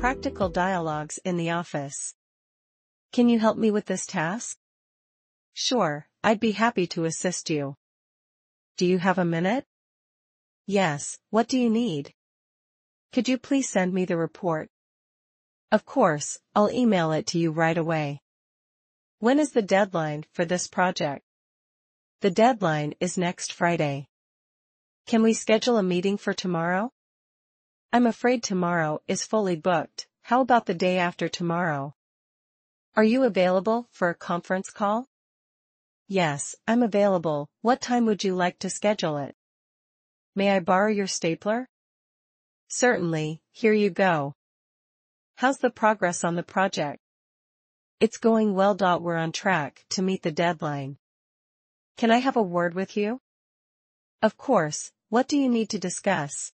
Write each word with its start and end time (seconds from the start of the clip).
Practical 0.00 0.48
Dialogues 0.48 1.18
in 1.26 1.36
the 1.36 1.50
Office. 1.50 2.14
Can 3.12 3.28
you 3.28 3.38
help 3.38 3.58
me 3.58 3.70
with 3.70 3.84
this 3.84 4.06
task? 4.06 4.56
Sure, 5.52 6.08
I'd 6.24 6.40
be 6.40 6.52
happy 6.52 6.86
to 6.86 7.04
assist 7.04 7.50
you. 7.50 7.74
Do 8.78 8.86
you 8.86 8.96
have 8.96 9.18
a 9.18 9.26
minute? 9.26 9.66
Yes, 10.66 11.18
what 11.28 11.48
do 11.48 11.58
you 11.58 11.68
need? 11.68 12.14
Could 13.12 13.28
you 13.28 13.36
please 13.36 13.68
send 13.68 13.92
me 13.92 14.06
the 14.06 14.16
report? 14.16 14.70
Of 15.70 15.84
course, 15.84 16.38
I'll 16.56 16.70
email 16.70 17.12
it 17.12 17.26
to 17.28 17.38
you 17.38 17.50
right 17.50 17.76
away. 17.76 18.22
When 19.18 19.38
is 19.38 19.52
the 19.52 19.60
deadline 19.60 20.24
for 20.32 20.46
this 20.46 20.66
project? 20.66 21.26
The 22.22 22.30
deadline 22.30 22.94
is 23.00 23.18
next 23.18 23.52
Friday. 23.52 24.08
Can 25.04 25.22
we 25.22 25.34
schedule 25.34 25.76
a 25.76 25.82
meeting 25.82 26.16
for 26.16 26.32
tomorrow? 26.32 26.90
I'm 27.92 28.06
afraid 28.06 28.44
tomorrow 28.44 29.00
is 29.08 29.24
fully 29.24 29.56
booked, 29.56 30.06
how 30.22 30.40
about 30.42 30.66
the 30.66 30.74
day 30.74 30.98
after 30.98 31.28
tomorrow? 31.28 31.96
Are 32.94 33.02
you 33.02 33.24
available 33.24 33.88
for 33.90 34.10
a 34.10 34.14
conference 34.14 34.70
call? 34.70 35.08
Yes, 36.06 36.54
I'm 36.68 36.84
available, 36.84 37.48
what 37.62 37.80
time 37.80 38.06
would 38.06 38.22
you 38.22 38.36
like 38.36 38.60
to 38.60 38.70
schedule 38.70 39.16
it? 39.16 39.34
May 40.36 40.50
I 40.50 40.60
borrow 40.60 40.92
your 40.92 41.08
stapler? 41.08 41.68
Certainly, 42.68 43.42
here 43.50 43.72
you 43.72 43.90
go. 43.90 44.36
How's 45.34 45.58
the 45.58 45.70
progress 45.70 46.22
on 46.22 46.36
the 46.36 46.44
project? 46.44 47.00
It's 47.98 48.18
going 48.18 48.54
well. 48.54 48.76
We're 49.00 49.16
on 49.16 49.32
track 49.32 49.84
to 49.90 50.02
meet 50.02 50.22
the 50.22 50.30
deadline. 50.30 50.96
Can 51.96 52.12
I 52.12 52.18
have 52.18 52.36
a 52.36 52.42
word 52.42 52.74
with 52.74 52.96
you? 52.96 53.20
Of 54.22 54.36
course, 54.36 54.92
what 55.08 55.26
do 55.26 55.36
you 55.36 55.48
need 55.48 55.70
to 55.70 55.78
discuss? 55.80 56.52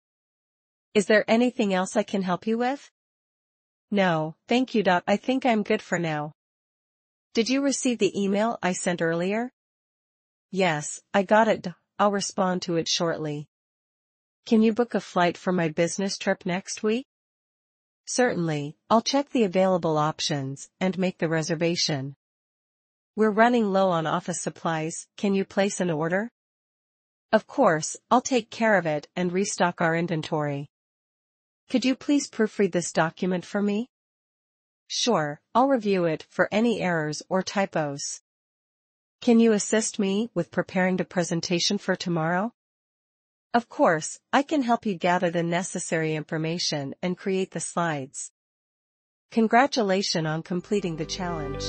Is 0.94 1.06
there 1.06 1.24
anything 1.26 1.72
else 1.72 1.96
I 1.96 2.02
can 2.02 2.20
help 2.22 2.46
you 2.46 2.58
with? 2.58 2.90
No, 3.90 4.36
thank 4.46 4.74
you. 4.74 4.84
I 5.06 5.16
think 5.16 5.46
I'm 5.46 5.62
good 5.62 5.80
for 5.80 5.98
now. 5.98 6.32
Did 7.32 7.48
you 7.48 7.62
receive 7.62 7.98
the 7.98 8.12
email 8.20 8.58
I 8.62 8.72
sent 8.72 9.00
earlier? 9.00 9.52
Yes, 10.50 11.00
I 11.14 11.22
got 11.22 11.48
it. 11.48 11.66
I'll 11.98 12.12
respond 12.12 12.60
to 12.62 12.76
it 12.76 12.88
shortly. 12.88 13.46
Can 14.44 14.60
you 14.60 14.74
book 14.74 14.94
a 14.94 15.00
flight 15.00 15.38
for 15.38 15.52
my 15.52 15.68
business 15.68 16.18
trip 16.18 16.44
next 16.44 16.82
week? 16.82 17.06
Certainly, 18.04 18.76
I'll 18.90 19.00
check 19.00 19.30
the 19.30 19.44
available 19.44 19.96
options 19.96 20.68
and 20.78 20.98
make 20.98 21.16
the 21.18 21.28
reservation. 21.28 22.16
We're 23.16 23.30
running 23.30 23.72
low 23.72 23.88
on 23.90 24.06
office 24.06 24.42
supplies, 24.42 25.06
can 25.16 25.34
you 25.34 25.44
place 25.44 25.80
an 25.80 25.90
order? 25.90 26.28
Of 27.30 27.46
course, 27.46 27.96
I'll 28.10 28.20
take 28.20 28.50
care 28.50 28.76
of 28.76 28.84
it 28.84 29.08
and 29.16 29.32
restock 29.32 29.80
our 29.80 29.96
inventory. 29.96 30.68
Could 31.70 31.84
you 31.84 31.94
please 31.94 32.28
proofread 32.28 32.72
this 32.72 32.92
document 32.92 33.44
for 33.44 33.62
me? 33.62 33.88
Sure, 34.86 35.40
I'll 35.54 35.68
review 35.68 36.04
it 36.04 36.26
for 36.28 36.48
any 36.52 36.80
errors 36.80 37.22
or 37.28 37.42
typos. 37.42 38.20
Can 39.22 39.40
you 39.40 39.52
assist 39.52 39.98
me 39.98 40.30
with 40.34 40.50
preparing 40.50 40.96
the 40.96 41.04
presentation 41.04 41.78
for 41.78 41.96
tomorrow? 41.96 42.52
Of 43.54 43.68
course, 43.68 44.18
I 44.32 44.42
can 44.42 44.62
help 44.62 44.84
you 44.84 44.94
gather 44.94 45.30
the 45.30 45.42
necessary 45.42 46.14
information 46.14 46.94
and 47.02 47.16
create 47.16 47.52
the 47.52 47.60
slides. 47.60 48.32
Congratulations 49.30 50.26
on 50.26 50.42
completing 50.42 50.96
the 50.96 51.06
challenge. 51.06 51.64